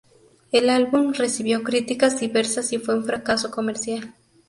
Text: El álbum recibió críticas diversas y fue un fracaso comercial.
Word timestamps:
El 0.51 0.71
álbum 0.71 1.13
recibió 1.13 1.61
críticas 1.63 2.19
diversas 2.19 2.73
y 2.73 2.79
fue 2.79 2.95
un 2.95 3.05
fracaso 3.05 3.51
comercial. 3.51 4.15